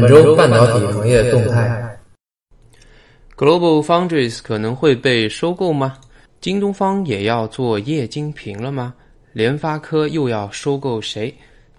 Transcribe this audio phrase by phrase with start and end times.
[0.00, 1.98] 本周半导体行业动态
[3.36, 5.98] ，Global Foundries 可能会被收购吗？
[6.40, 8.94] 京东方也要做液晶屏了吗？
[9.34, 11.34] 联发科又要收购谁？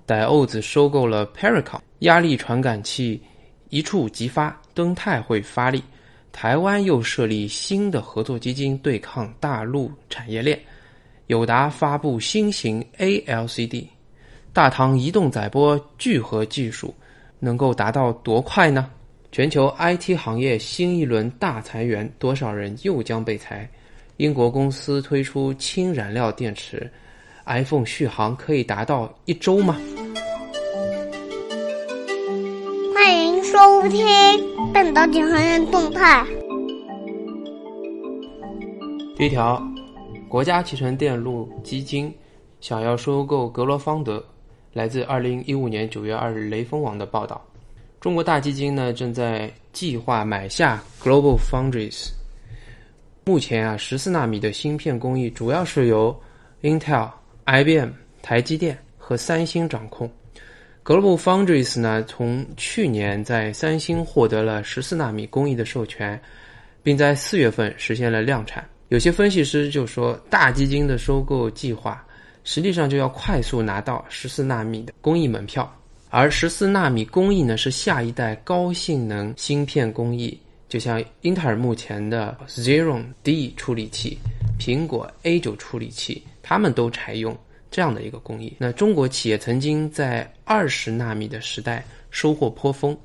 [0.06, 3.20] 戴欧子收购了 Pericom，压力传感器
[3.70, 5.82] 一触即发，登泰会发力。
[6.32, 10.60] 台湾又设立新的合作基金对抗大陆产业链。
[11.28, 13.88] 友达发布新型 ALCD，
[14.52, 16.94] 大唐移动载波聚合技术。
[17.44, 18.90] 能够达到多快呢？
[19.30, 23.70] 全球 IT 行业新一轮大裁员，多少人又将被裁？
[24.16, 26.90] 英国公司推出氢燃料电池
[27.46, 29.78] ，iPhone 续航可以达到一周吗？
[32.96, 33.58] 欢迎收
[33.90, 34.06] 听
[34.72, 36.26] 半导体行业动态。
[39.18, 39.62] 第一条，
[40.30, 42.10] 国家集成电路基金
[42.62, 44.24] 想要收购格罗方德。
[44.74, 47.40] 来自二零一五年九月二日雷锋网的报道，
[48.02, 52.10] 中国大基金呢正在计划买下 Global Foundries。
[53.24, 56.20] 目前啊，十四纳米的芯片工艺主要是由
[56.64, 57.08] Intel、
[57.46, 57.92] IBM、
[58.24, 60.12] 台积电和三星掌控。
[60.84, 66.20] Global Foundries 呢，从去年在三星获得了十四纳米工艺的授权，
[66.82, 68.68] 并在四月份实现了量产。
[68.90, 72.04] 有些分析师就说，大基金的收购计划。
[72.44, 75.72] 实际上就要快速拿到十四纳米的工艺门票，
[76.10, 80.38] 而十四纳米工艺呢是下一代高性能芯片工艺，
[80.70, 84.18] 就像英特尔目前的 Zero D 处理器、
[84.60, 87.38] 苹果 A 九处理器，他们都采用
[87.72, 88.56] 这样的一个工艺。
[88.60, 92.98] 那中国企业曾经在二十纳米的时代收获颇丰，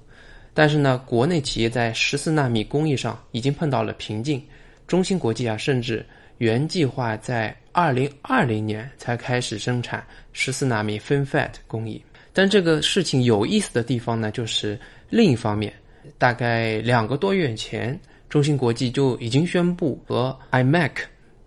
[0.52, 4.42] 但是呢，国内企业在十四纳米工艺上已经碰到了瓶颈。
[4.86, 6.04] 中芯国际啊，甚至
[6.38, 14.76] 原计划在二零二零年才开始生产十四纳米 FinFET 工艺，但这个事情有意思的地方呢，就是
[15.08, 15.72] 另一方面，
[16.18, 17.96] 大概两个多月前，
[18.28, 20.90] 中芯国际就已经宣布和 iMac，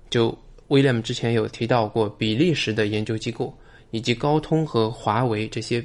[0.10, 0.30] 就
[0.70, 3.54] William 之前有提到过比利时的研究机构，
[3.90, 5.84] 以及高通和华为这些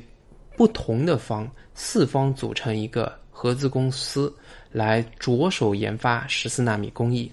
[0.57, 4.33] 不同的方四方组成一个合资公司，
[4.71, 7.29] 来着手研发十四纳米工艺。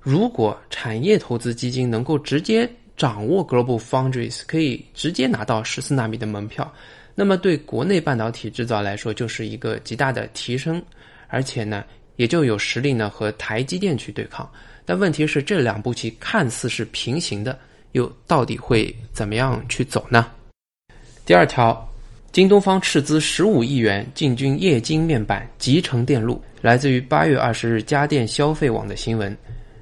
[0.00, 6.72] 如果产业投资基金能够直接掌握 Global Foundries，可以直接拿到十四纳米的门票，
[7.14, 10.82] 那么对国内半导体制造来说就是一个极大的提升，
[11.26, 11.84] 而且呢，
[12.16, 14.48] 也就有实力呢和台积电去对抗。
[14.84, 17.58] 但问题是，这两步棋看似是平行的，
[17.92, 20.26] 又到底会怎么样去走呢？
[21.26, 21.86] 第二条，
[22.32, 29.36] 京东方斥资十五亿元进军液晶面板集成电路，来自于八月二十日家电消费网的新闻。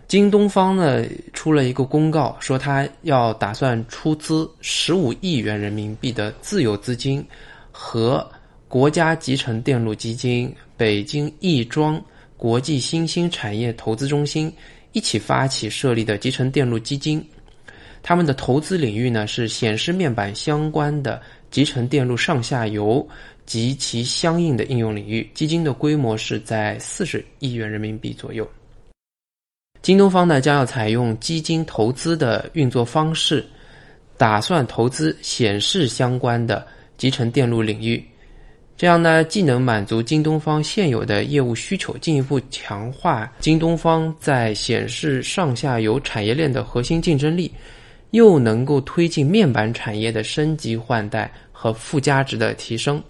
[0.08, 7.24] 京东方呢出了一个公告，说他要打算出资十五亿元人民币的自有资金，
[7.72, 8.24] 和
[8.68, 12.00] 国家集成电路基金、北京亦庄
[12.36, 14.52] 国际新兴产业投资中心
[14.92, 17.24] 一起发起设立的集成电路基金。
[18.00, 23.04] 他们的投资领域呢是显示面板相关的集成电路上下游
[23.44, 25.28] 及其相应的应用领域。
[25.34, 28.48] 基金的规模是在四十亿元人民币左右。
[29.86, 33.46] 京东方呢将要采用基金投资的运作方式，
[34.16, 36.66] 打算投资显示相关的
[36.96, 38.04] 集成电路领域，
[38.76, 47.48] 这样呢既能满足京东方现有的业务需求，进一步强化京东方在显示上下游产业链的核心竞争力，
[48.10, 53.00] 又能够推进面板产业的升级换代和附加值的提升。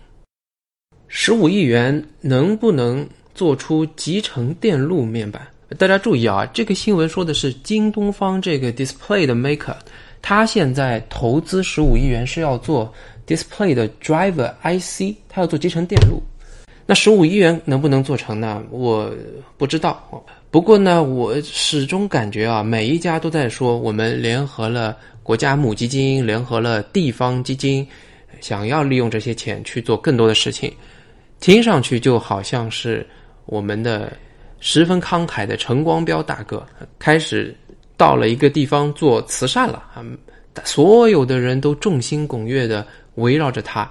[1.08, 5.40] 十五亿元能不能做出集成电路面板？
[5.78, 9.74] 大家注意啊，这个新闻说的是京东方这个 display 的 maker，
[10.22, 12.92] 他现在投资十五亿元是要做
[13.26, 16.22] display 的 driver IC，他要做集成电路。
[16.86, 18.62] 那十五亿元能不能做成呢？
[18.70, 19.12] 我
[19.56, 20.24] 不知道。
[20.52, 27.84] 不过呢，我始终感觉啊，每一家都在说我们联合了国家母基金，联合了地方基金，
[28.40, 30.72] 想要利用这些钱去做更多的事情，
[31.40, 33.04] 听上去就好像是
[33.46, 34.12] 我们的。
[34.68, 36.66] 十分慷慨的陈光标大哥
[36.98, 37.54] 开始
[37.96, 40.04] 到了一个地方做慈善了啊！
[40.64, 42.84] 所有的人都众星拱月的
[43.14, 43.88] 围绕着他，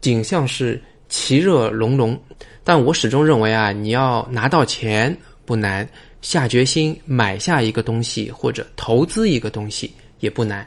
[0.00, 2.20] 景象是其乐融融。
[2.64, 5.88] 但我始终认为啊，你要拿到钱不难，
[6.20, 10.66] 下决心买下一个东西或者投资一个东西也不难，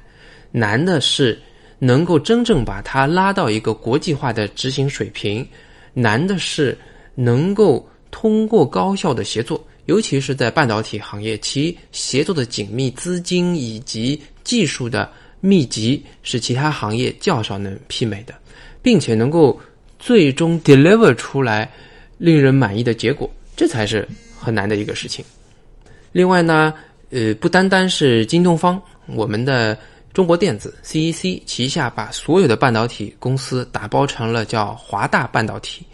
[0.52, 1.38] 难的是
[1.78, 5.46] 能够真正把它拉到一个国际化的执行水平，
[5.94, 6.78] 难的是
[7.16, 7.86] 能够。
[8.12, 15.10] 通过高效的协作，尤其是在半导体行业，其协作的紧密、资金以及技术的
[15.40, 18.34] 密集，是其他行业较少能媲美的，
[18.82, 19.60] 并且能够
[19.98, 21.72] 最终 deliver 出来
[22.18, 24.08] 令人满意的结果，这才是
[24.40, 25.24] 很难的一个事情。
[26.12, 26.74] 另外呢，
[27.10, 29.78] 呃，不单单是京东方，我们的
[30.14, 35.86] 中国电子 CEC 旗下把所有的半导体公司打包成了叫华大半导体，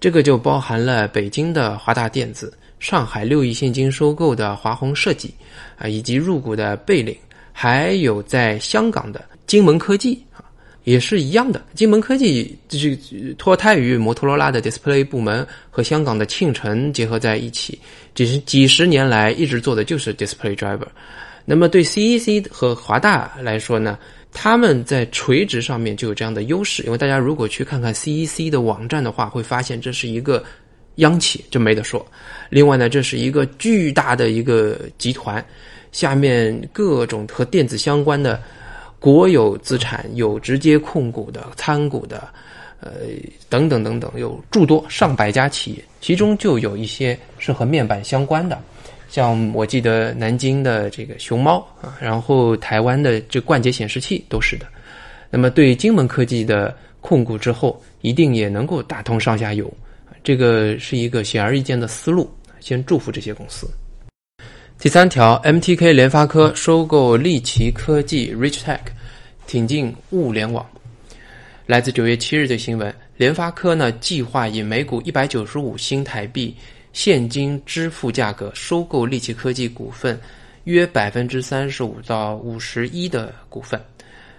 [0.00, 2.52] 这个就包含了北京的华大电子。
[2.78, 5.34] 上海六亿现金收购的华虹设计，
[5.76, 7.16] 啊，以及入股的贝岭，
[7.52, 10.22] 还有在香港的金门科技，
[10.90, 11.62] 也是一样的。
[11.74, 12.96] 金门科技就是
[13.36, 17.78] 脱胎于摩托罗拉的 Display 部门和香港的庆城结合在一起，
[18.14, 20.88] 几十几十年来一直做的就是 Display Driver。
[21.44, 23.98] 那么对 CEC 和华大来说呢，
[24.32, 30.44] 他们在垂直上面就有这样的优势，因为大家如果去看看 CEC 的网站的话，会发现这是一个。
[30.98, 32.04] 央企就没得说，
[32.50, 35.44] 另外呢，这是一个巨大的一个集团，
[35.92, 38.42] 下面各种和电子相关的
[39.00, 42.28] 国有资产，有直接控股的、参股的，
[42.80, 42.90] 呃，
[43.48, 48.58] 等等等等，有诸多上百家企业，其中就有一些是和面板相关的，
[49.08, 54.66] 像我记得南京的这个熊猫啊，然后台湾的这冠捷显示器都是的。
[55.30, 59.72] 那么对金门科技的控股之后，一定也能够打通上下游。
[60.24, 62.28] 这个是一个显而易见的思路，
[62.60, 63.68] 先祝福这些公司。
[64.80, 68.78] 第三条，MTK 联发科收购利奇科技 （Richtech），
[69.44, 70.64] 挺进物联网。
[71.66, 76.54] 来自九月七日的新闻，联发科呢计划以每股一百九十五新台币
[76.92, 80.16] 现金支付价格收购利奇科技股份，
[80.62, 83.80] 约百分之三十五到五十一的股份。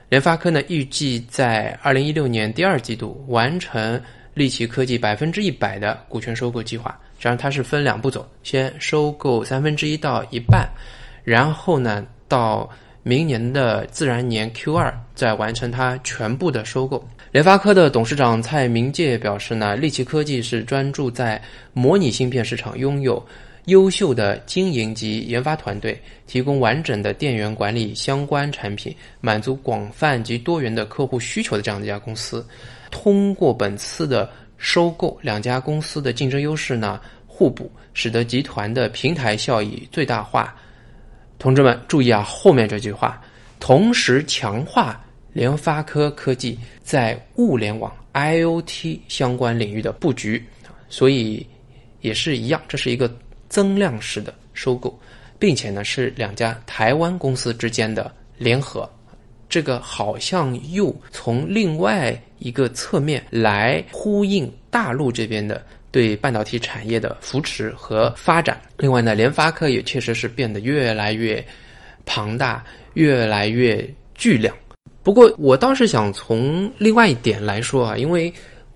[0.07, 4.01] 联发科呢预计在二零一六年第二季度完成。
[4.35, 10.65] 利奇科技百分之一百的股权收购计划，实际上它是分两步走，先收购三分之一到一半，
[11.25, 12.67] 然后呢，到
[13.03, 17.05] 明年的自然年 Q 二再完成它全部的收购。
[17.31, 21.41] 联发科的董事长蔡明介表示呢，利奇科技是专注在
[21.73, 23.21] 模拟芯片市场，拥有
[23.65, 32.47] 优秀的经营及研发团队，提供完整的电源管理相关产品，满足广泛及多元的客户需求的这样的一家公司。
[32.89, 34.27] 通过本次的
[34.59, 40.55] 收购，两家公司的竞争优势呢互补，使得集团的平台效益最大化。
[41.39, 43.19] 同志们注意啊，后面这句话，
[43.59, 45.01] 同时强化
[45.31, 50.45] 联发科科技在物联网 IOT 相关领域的布局，
[50.89, 51.47] 所以
[52.01, 53.09] 也是一样，这是一个
[53.47, 54.99] 增量式的收购，
[55.39, 58.87] 并且呢是两家台湾公司之间的联合。
[59.49, 65.61] 这个好像又从另外一个侧面来呼应大陆这边的
[65.91, 68.61] 对半导体产业的扶持和发展。
[68.77, 71.43] 另外呢，联发科也确实是变得越来越
[72.05, 72.63] 庞大，
[72.93, 74.55] 越来越巨量。
[75.01, 78.31] 不过，我倒是想从另外一点来说啊，因为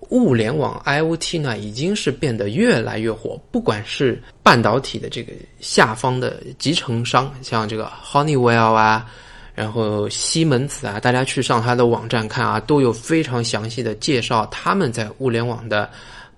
[0.08, 9.08] 物联网 IOT 呢已经是变得越来越火，不管是半导体的这个下方的集成商，像这个 Honeywell 啊。
[9.54, 15.88] 然后西门子啊，大家去上他的网站看啊，都有非常详细的介绍他们在物联网的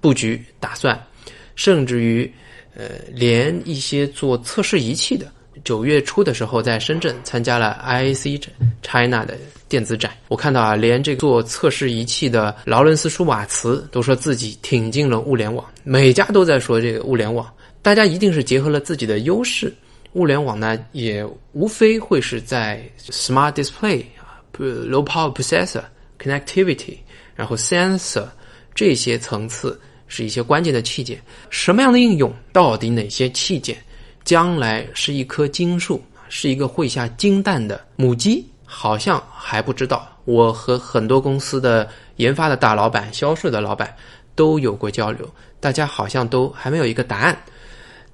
[0.01, 1.01] 布局打算，
[1.55, 2.31] 甚至于
[2.77, 5.27] 呃，连一些做测试仪器的，
[5.65, 8.39] 九月初的时候在深圳参加了 IAC
[8.83, 19.75] China 的电子展，我看到啊，连这个做测试仪器的劳伦斯舒瓦茨都说自己挺进了物联网，每家都在说这个物联网，大家一定是结合了自己的优势。
[20.17, 25.85] 物联网呢，也无非会是在 smart display 啊，low power processor
[26.19, 26.97] connectivity，
[27.35, 28.25] 然后 sensor
[28.75, 31.21] 这些层次是一些关键的器件。
[31.51, 33.77] 什么样的应用，到底哪些器件，
[34.25, 40.11] 将来是一棵金树，是一个会下金蛋的母鸡，好像还不知道。
[40.25, 43.95] 我和很多公司的研发的大老板、销售的老板
[44.35, 45.31] 都有过交流，
[45.61, 47.39] 大家好像都还没有一个答案。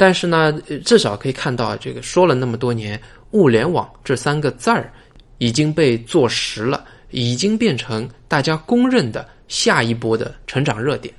[0.04, 0.52] 但是呢，
[0.84, 4.92] 至少可以看到，这个说了那么多年“物联网”这三个字儿，
[5.38, 11.14] 已经被坐实了，已经变成大家公认的下一波的成长热点。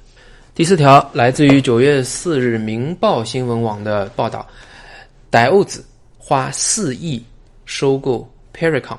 [0.54, 4.46] 第四条来自于九月四日《明报新闻网》的报道：
[5.30, 5.82] 戴欧子
[6.18, 7.24] 花四亿
[7.64, 8.98] 收购 Pericom，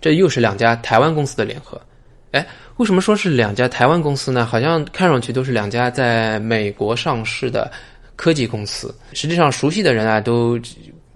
[0.00, 1.80] 这又是两家台湾公司的联合。
[2.32, 2.44] 哎，
[2.78, 4.44] 为什么说是两家台湾公司呢？
[4.44, 7.70] 好像看上去都是两家在美国上市的。
[8.20, 10.58] 科技公司，实际上熟悉的人啊都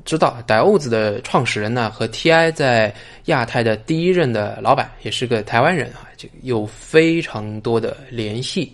[0.06, 2.94] 知道，戴欧子的创始人呢和 TI 在
[3.26, 8.72] 亚太的第一任的老板也是个台湾人啊，这个有非常多的联系。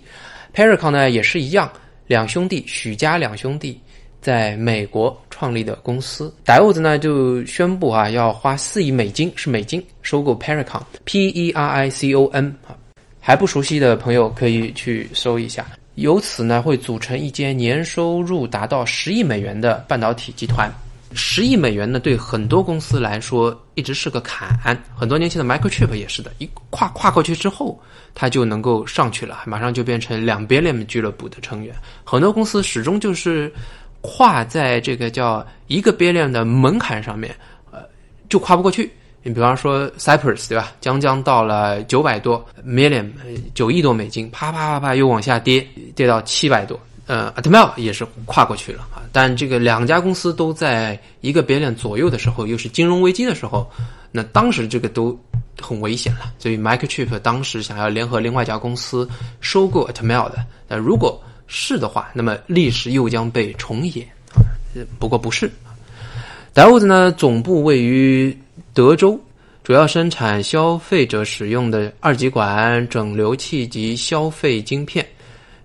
[0.55, 1.69] Pericom 呢也是一样，
[2.07, 3.81] 两兄弟许家两兄弟
[4.21, 12.79] 在美国创立的公司，戴欧子呢就宣布啊要花四亿美金，是美金收购 Pericom，P E R I C O N 啊。
[13.19, 15.67] 还不熟悉的朋友可以去搜一下。
[15.97, 20.71] 由此呢，会组成一间年收入达到十亿美元的半导体集团。
[21.13, 24.49] 十亿美元呢，对很多公司来说一直是个坎。
[24.95, 27.77] 很多年前的 Microchip 也是的，一跨跨过去之后，
[28.15, 31.75] 它就能够上去了，马上就变成两 billion 俱乐部的成员。
[32.05, 33.53] 很多公司始终就是
[34.01, 37.35] 跨在这个叫一个 billion 的门槛上面，
[37.73, 37.81] 呃，
[38.29, 38.89] 就跨不过去。
[39.23, 40.73] 你比方说 Cypress 对吧？
[40.81, 43.11] 将将到了九百多 million，
[43.55, 46.79] 九亿多美金，啪啪啪啪又往下跌，跌到七百多。
[47.07, 53.69] 呃，Atmel 也是跨过去了啊，但这个两家公司都在一个 billion 左右的时候，又是金融危机的时候，
[54.13, 55.19] 那当时这个都
[55.61, 56.33] 很危险了。
[56.39, 59.09] 所以 Microchip 当时想要联合另外一家公司
[59.41, 64.39] 收购 Atmel 的，那如果是的话，那么历史又将被重演啊。
[65.01, 65.51] 不过不是。
[66.55, 68.37] d e 子呢，总部位于
[68.73, 69.19] 德州，
[69.65, 75.05] 主要生产消费者使用的二极管整流器及消费晶片。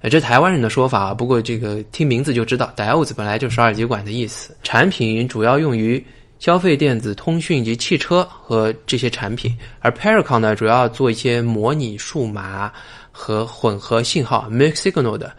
[0.01, 4.55] 呃，这台湾人的说法，不过这个听名字就知道，diodes 本来就是二极管的意思。
[4.63, 6.03] 产品主要用于
[6.39, 12.71] 消费电子、通讯及汽车和这些产品，而 Pericon 呢，主要做一些模拟数码
[13.11, 15.31] 和混合信号 （mix signal） 的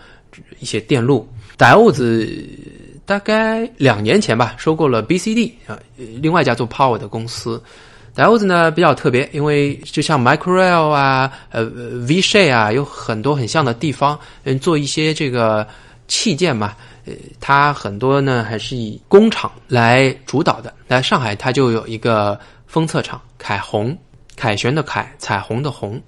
[0.61, 1.29] 一些电路。
[1.59, 2.45] diodes。
[3.07, 7.63] 大概两年前吧，收购了 BCD 啊，另外一家做 Power 的公司。
[8.17, 11.65] Diodes 呢比较特别，因为就像 Microrail 啊、呃
[12.09, 14.19] V-Shay 啊，有很多很像的地方。
[14.45, 15.65] 嗯，做一些这个
[16.09, 20.73] 器件嘛，呃，它很多呢还是以工厂来主导的。
[20.89, 22.37] 在上海，它就有一个
[22.67, 23.97] 封测厂凯虹，
[24.35, 26.01] 凯旋的凯，彩虹的虹。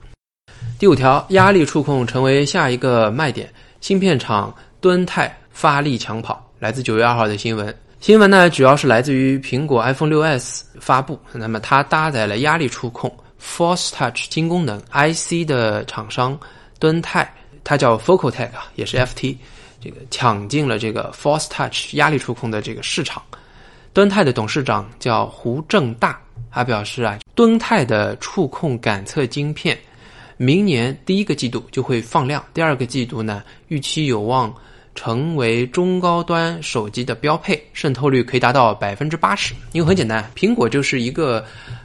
[0.79, 3.53] 第五条，压力触控成为下一个卖点，
[3.83, 6.48] 芯片厂敦泰发力抢跑。
[6.59, 13.09] 来自九月二号的新闻，新闻呢主要是来自于苹果 iPhone 6s 发布，那么它搭载了压力触控
[13.41, 16.37] Force Touch 新功能 IC 的厂商
[16.81, 19.37] 敦泰，它叫 Focal Tech 啊，也是 FT，
[19.81, 23.23] 这个抢进了这个 Force Touch 压力触控的这个市场。
[23.93, 29.79] 敦泰的董事长叫胡正大，他表示啊，敦泰的触控感测晶片，
[30.37, 34.53] 明年第一个季度就会放量，第二个季度呢预期有望。
[34.99, 39.55] 成为中高端手机的标配，渗透率可以达到百分之八十。
[39.71, 41.45] 因为很简单，苹果就是一个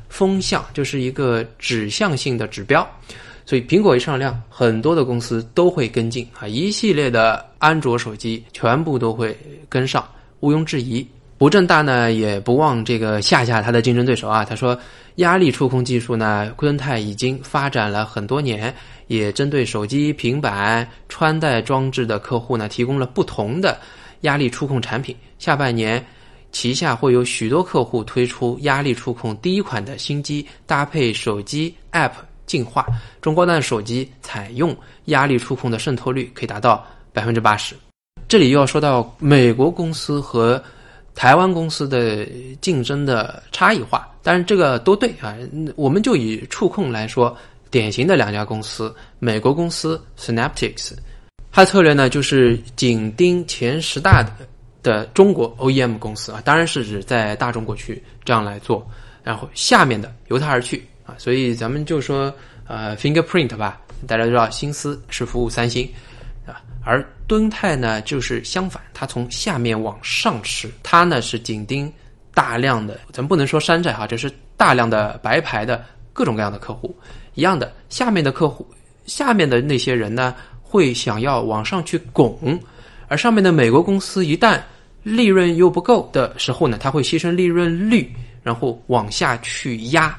[0.09, 2.83] 风向，就是一个指向性的指标，
[3.45, 9.37] 所以苹果一上量，很多的公司都会跟进啊，一系列的安卓手机全部都会
[9.69, 10.03] 跟上，
[10.39, 11.07] 毋庸置疑。
[11.37, 14.75] 不正大呢也不忘这个吓吓他的竞争对手啊，他说
[15.17, 18.73] 压力触控技术呢，昆泰已经发展了很多年。
[19.13, 23.79] 也针对手机、平板、穿戴装置的客户呢，提供了不同的
[24.21, 25.15] 压力触控产品。
[25.37, 26.03] 下半年，
[26.51, 32.13] 旗下会有许多客户推出压力触控第一款的新机，搭配手机 App
[32.47, 32.87] 进化。
[33.21, 37.75] 中高端手机采用压力触控的渗透率可以达到百分之八十。
[38.27, 40.61] 这里又要说到美国公司和
[41.13, 42.25] 台湾公司的
[42.61, 45.37] 竞争的差异化，当然这个都对啊。
[45.75, 47.37] 我们就以触控来说。
[47.73, 50.91] 典型的两家公司，美国公司 Synaptics，
[51.51, 54.31] 它的策略呢就是紧盯前十大的
[54.83, 58.87] 的中国 OEM 公司啊，当然是指在大中国区这样来做，
[59.23, 62.31] 然后下面的由它而去啊，所以咱们就说
[62.67, 65.91] 呃 Fingerprint 吧，大家知道新思是服务三星
[66.45, 71.91] 啊，而敦泰呢就是相反，它从下面往上吃，它呢是紧盯
[72.35, 76.95] 大量的，咱不能说山寨哈，这是大量的白牌的各种各样的客户。
[77.35, 78.65] 一样的，下面的客户，
[79.05, 82.59] 下面的那些人呢，会想要往上去拱，
[83.07, 84.59] 而上面的美国公司一旦
[85.03, 88.11] 利润又不够的时候呢，他会牺牲利润率，
[88.43, 90.17] 然后往下去压，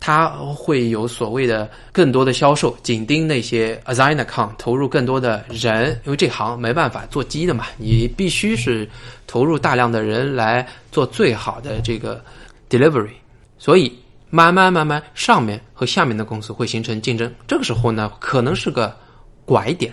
[0.00, 8.88] 他会有所谓的更多的销售，紧盯那些 assign account，投入更多的人，因为这行没办法做鸡的嘛，你必须是
[9.26, 12.24] 投入大量的人来做最好的这个
[12.70, 13.10] delivery，
[13.58, 13.92] 所以。
[14.34, 18.96] 慢慢慢慢，上面和下面的公司会形成竞争，这个时候呢，可能是个
[19.44, 19.92] 拐点，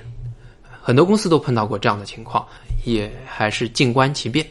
[0.82, 2.48] 很多公司都碰到过这样的情况，
[2.86, 4.48] 也还是静观其变。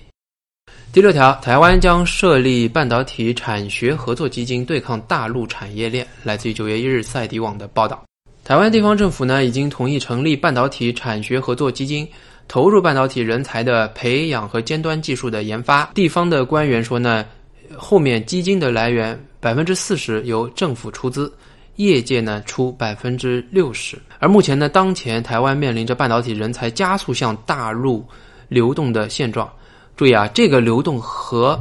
[0.92, 6.06] 第六条，台湾将设立半导体产学合作基金，对抗大陆产业链。
[6.22, 8.04] 来自于九月一日赛迪网的报道，
[8.44, 12.06] 台湾地方政府呢已经同意成立半导体产学合作基金，
[12.46, 15.86] 投入半导体人才的培养和尖端技术的研发。
[15.94, 17.24] 地方的官员说呢，
[17.74, 19.18] 后面基金的来源。
[19.40, 21.32] 百分之四十由政府出资，
[21.76, 23.96] 业界呢出百分之六十。
[24.18, 28.04] 而目前呢，当前台湾面临着半导体人才加速向大陆
[28.48, 29.48] 流动的现状。
[29.96, 31.58] 注意啊，这个流动和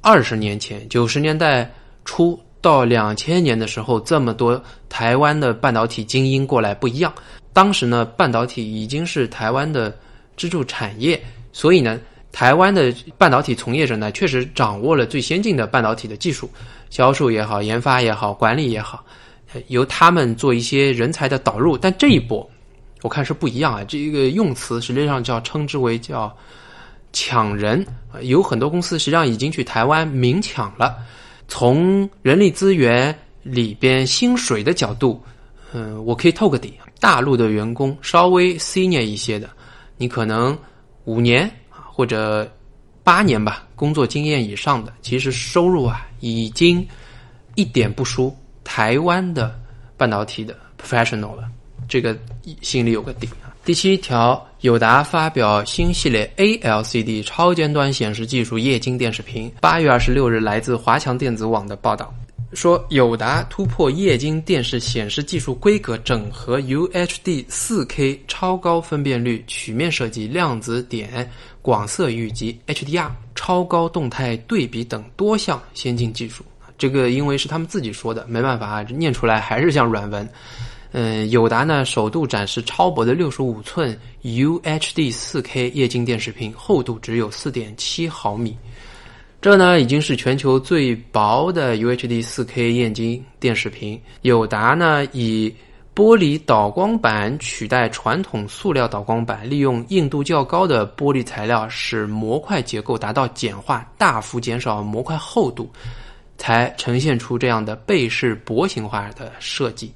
[0.00, 1.70] 二十年前九十年代
[2.04, 7.12] 初到两千年的时候，这么多台湾的半导体精英过来不一样。
[7.52, 9.94] 当时呢，半导体已经是台湾的
[10.36, 11.22] 支柱产业，
[11.52, 12.00] 所以呢，
[12.32, 16.50] 台湾的半导体从业者呢，确实掌握了最先进的半导体的技术，
[16.88, 19.04] 销售也好，研发也好，管理也好，
[19.68, 21.76] 由他们做一些人才的导入。
[21.76, 22.50] 但这一波，
[23.02, 26.34] 我看是不一样啊，这个用词实际上叫称之为叫
[27.12, 27.86] 抢人，
[28.22, 30.96] 有很多公司实际上已经去台湾明抢了。
[31.48, 35.22] 从人力资源里边薪水的角度，
[35.74, 36.72] 嗯，我可以透个底。
[36.98, 39.50] 大陆的员工稍微 senior 一些的，
[39.98, 40.56] 你可能
[41.04, 41.50] 五年
[42.02, 42.50] 或者
[43.04, 46.84] 八年吧，工作经验以上的，其实收入啊已经
[47.54, 49.56] 一点不输台湾的
[49.96, 51.44] 半导体的 professional 了。
[51.86, 52.18] 这个
[52.60, 53.54] 心里有个底啊。
[53.64, 59.48] 第七条，友达发表新系列 ALCD 超尖端显示技术液晶电视屏。
[59.60, 62.12] 八月二十六日，来自华强电子网的报道
[62.54, 71.30] 说，友达突破液晶电视显示技术规格，整合 UHD 4K 超高分辨率曲面设计、量子点、
[71.62, 76.44] 广色域及 HDR 超高动态对比等多项先进技术。
[76.76, 80.28] 这个因为是他们自己说的，没办法啊，念出来还是像软文。
[80.90, 88.54] 嗯，友达呢首度展示超薄的六十五寸 UHD 四 K 液晶电视屏，厚度只有四点七毫米。
[89.40, 93.98] 这呢已经是全球最薄的 UHD 四 K 液晶电视屏。
[94.20, 95.54] 友达呢以
[95.94, 105.70] 玻璃导光板取代传统塑料导光板，利用硬度较高的玻璃材料，使模块结构达到简化，大幅减少模块厚度，
[106.38, 109.92] 才呈现出这样的背式薄型化的设计。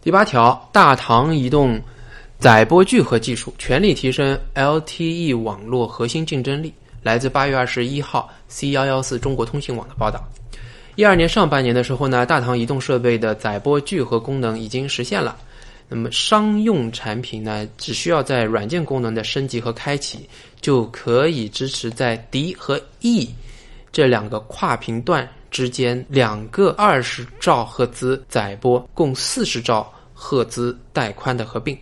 [0.00, 1.78] 第八条，大唐移动
[2.38, 6.72] 载波聚合技术全力提升 LTE 网络核心竞争力。
[7.02, 10.24] 来自八月二十一号 C 幺幺四中国通信网的报道。
[10.96, 15.36] 一二年上半年的时候呢，大唐移动设备的载波聚合功能已经实现了。
[15.88, 20.26] 那么商用产品呢，只需要在软件功能的升级和开启，
[20.60, 23.28] 就可以支持在 D 和 E
[23.92, 29.92] 这两个跨频段之间两个二十兆赫兹载波共四十兆。
[30.18, 31.76] 赫兹带宽的合并，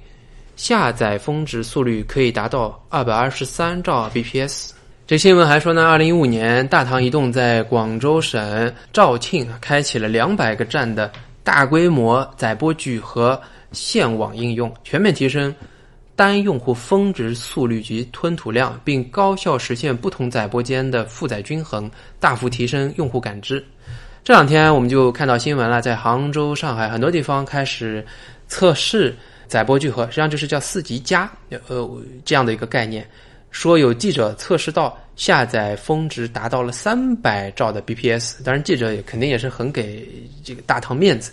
[0.56, 4.70] 下载峰值速率可以达到二百二十三兆 bps。
[5.06, 11.12] 这新闻还说呢，二零一五年，大唐移动在广州省肇庆开启了两百个站的
[11.42, 13.38] 大规模载波聚合
[13.70, 15.54] 线网应用，全面提升
[16.16, 23.62] 单用户峰值速率及吞吐量，并高效实现不同载波间的负载均衡，大幅提升用户感知。
[24.24, 28.02] 这两天我们就看到新闻了，在杭州、上海很多地方开始
[28.48, 29.14] 测试
[29.46, 31.30] 载波聚合，实际上就是叫四级加，
[31.68, 31.86] 呃，
[32.24, 33.06] 这样的一个概念。
[33.54, 40.08] 说有记者测试到下载峰值达到了三百兆的 bps，当然记者也肯定也是很给
[40.42, 41.30] 这个大唐面子。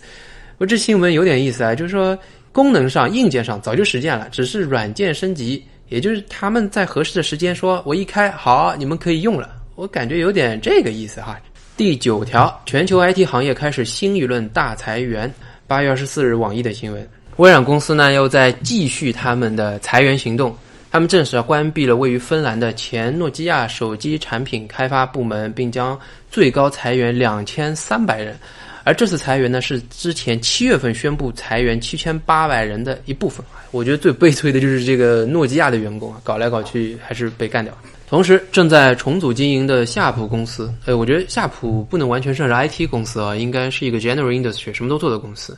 [0.59, 2.17] 我这新闻有点意思啊，就是说
[2.51, 9.55] 功能上、硬件上早就实践了，只是软件升级，也就是他们在合适的时间说，我一开好，你们可以用了。
[9.73, 11.41] 我感觉有点这个意思哈。
[11.75, 15.33] 第九条，全球 IT 行业开始新一轮大裁员。
[15.65, 20.55] 八月二十四日，网易的新闻，微软公司呢又在继续他们的裁员行动。
[20.91, 25.97] 他们正式关闭了位于芬兰的前诺基亚手机产品开发部门，并将
[26.29, 28.37] 最高裁员两千三百人。
[28.83, 33.45] 而这次裁员呢，是之前七月份宣布裁员七千八百人的一部分。
[33.71, 37.73] 我觉得最悲催的就是这个诺基亚的员工啊，搞来搞去还是被干掉。
[38.09, 45.57] 同时，正在重组经营的夏普公司，呃，我觉得夏普不能完全算是 IT 公司啊，应该是一个 General Industry 什么都做的公司。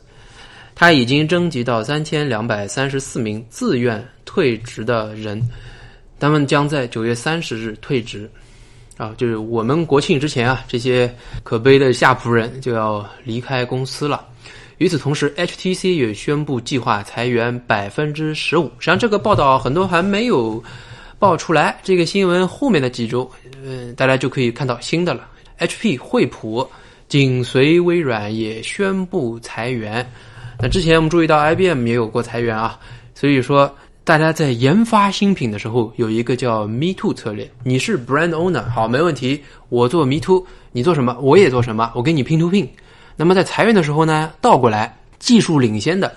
[0.75, 5.41] 他已经征集到三千两百三十四名自愿退职的人，
[6.19, 8.29] 他们将在九月三十日退职。
[8.97, 14.25] 啊，就是我们国庆之前啊，这些可悲的夏普人就要离开公司了。
[14.77, 18.65] 与此同时，HTC 也宣布计划裁员百分之十五。
[18.79, 20.63] 实际上，这个报道很多还没有。
[21.19, 23.31] 爆出来这个新闻后面的几周，
[23.63, 25.25] 嗯，大家就可以看到新的了。
[25.57, 26.69] HP、惠普
[27.07, 30.05] 紧随微软也宣布裁员。
[30.63, 32.79] 那之前我们注意到 IBM 也有过裁员啊，
[33.13, 33.69] 所以说
[34.05, 37.51] 大家在研发新品的时候有一个叫 Me Too 策略。
[37.65, 42.65] 你是 Brand Owner，好，没问题，我做 Me Too，你做什么，我也做什么，我跟你拼 to 拼。
[43.17, 46.09] 那么在裁员的时候呢，倒过来，技术领先的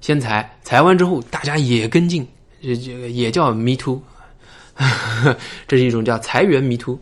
[0.00, 2.24] 先裁，裁完之后大家也跟进，
[2.62, 4.00] 这这个也叫 Me Too。
[5.66, 6.96] 这是一种叫裁员 me too，，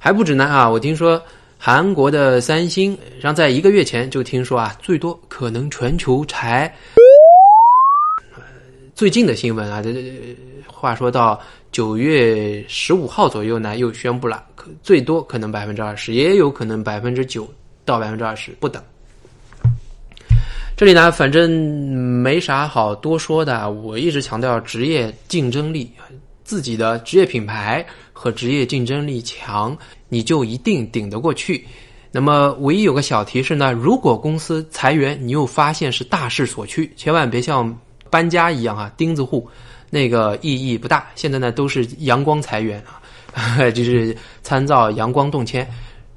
[0.00, 0.68] 还不止呢啊！
[0.68, 1.22] 我听说
[1.60, 6.72] 韩国的三星，让在一个月前就听说啊，最多可能全球裁。
[8.94, 9.92] 最近的新闻啊，这
[10.68, 11.38] 话说到
[11.72, 17.52] 九月十五号左右呢，又宣布了，可最多可能百分之二十，也有可能百分之九
[17.84, 18.80] 到百分之二十不等。
[20.76, 23.68] 这里呢，反正没啥好多说的。
[23.68, 25.90] 我一直强调职业竞争力，
[26.44, 29.76] 自己的职业品牌和职业竞争力强，
[30.08, 31.64] 你就一定顶得过去。
[32.10, 39.46] 那么，唯一有个小提示呢，如果公司裁员，你又发现是大势所趋，千万别像搬家一样啊，钉子户，
[39.90, 41.06] 那个意义不大。
[41.14, 42.82] 现在呢，都是阳光裁员
[43.34, 45.68] 啊， 就是参照阳光动迁。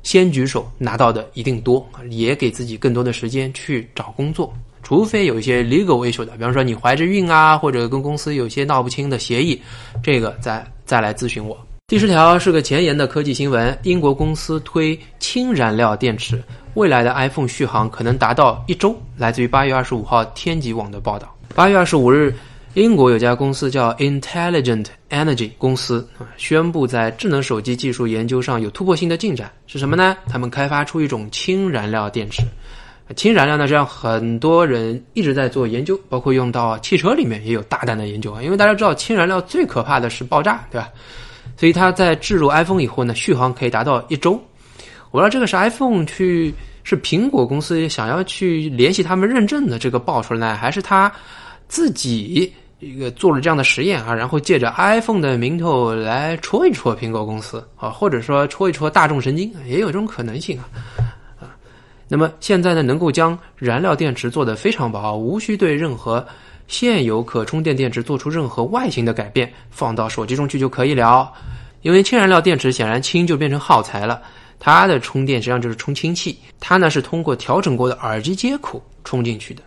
[0.01, 4.51] 先举手拿到的一定多，也给自己更多的时间去找工作。
[4.81, 9.61] 除非有一些 legal issue 的，比方说你怀着孕啊，或者跟公司有些闹不清的协议，
[10.01, 11.55] 这个再再来咨询我。
[11.91, 16.41] 第十条是个前沿的科技新闻：英国公司推氢燃料电池，
[16.75, 18.95] 未来的 iPhone 续航可能达到一周。
[19.17, 21.35] 来自于八月二十五号天极网的报道。
[21.53, 22.33] 八月二十五日。
[22.75, 29.51] 英国有家公司叫 Intelligent Energy 公司啊，宣布在智能手机技术研究上有突破性的进展。
[29.67, 30.15] 是什么呢？
[30.29, 32.41] 他们开发出一种氢燃料电池。
[33.17, 38.41] 氢燃料呢，这样很多人一直在做研究，包括用到汽车里面也有大胆的研究啊。
[38.41, 40.87] 因为大家知道氢燃料最可怕的是爆炸，对吧？
[41.57, 44.33] 所以它在置入 iPhone 以后呢，续航可以达到一周。
[45.11, 51.11] 我不知道这个是 iPhone 去是苹果公司想要去联系他们认证的这个爆出来，还是他
[51.67, 52.51] 自己？
[52.83, 60.65] 一个做了这样的实验啊，然后借着 iPhone 的名头来戳一戳苹果公司啊，或者说戳一戳大众神经，也有这种可能性啊
[61.39, 61.53] 啊。
[62.07, 66.25] 那么现在呢，能够将燃料电池做得非常薄，无需对任何
[66.71, 71.29] 现有可充电电池做出任何外形的改变，放到手机中去就可以了。
[71.81, 74.21] 因为氢燃料电池显然氢就变成耗材了，
[74.57, 79.61] 它的充电实际上就是充氢气，它呢是通过调整过的耳机接口充进去的。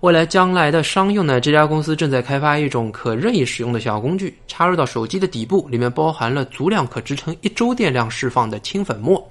[0.00, 1.38] 未来将来的商用呢？
[1.38, 9.22] 这家公司正在开发一种可任意使用的小工具，插入到手机的底部，里面包含了足量可支撑一周电量释放的氢粉末，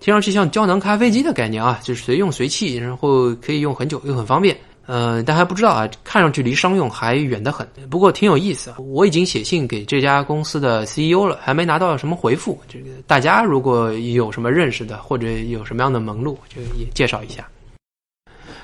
[0.00, 4.54] 听上去像胶囊咖啡机的概念啊，就是随用随弃，然后可以用很久又很方便。
[4.86, 7.66] 呃，但还不知道啊，看上去离商用还远得很。
[7.90, 12.56] 不过挺有意思，我已经写信给这家公司的 CEO 了，还没拿到什么回复。
[12.68, 17.46] 这个大家如果有什么认识的，或者有什么样的门路，就也介绍一下。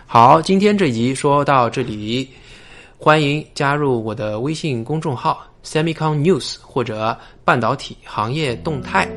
[0.06, 2.28] 好，今天这集说到这里，
[2.96, 9.08] 欢迎加入我的微信公众号 Semicon News 或者半导体行业动态。